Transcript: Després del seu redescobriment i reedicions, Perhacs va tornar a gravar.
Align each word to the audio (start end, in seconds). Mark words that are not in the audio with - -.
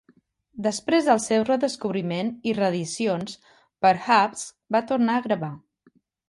Després 0.67 1.09
del 1.09 1.19
seu 1.25 1.43
redescobriment 1.49 2.31
i 2.51 2.55
reedicions, 2.61 3.37
Perhacs 3.87 4.47
va 4.77 4.83
tornar 4.95 5.19
a 5.21 5.25
gravar. 5.29 5.53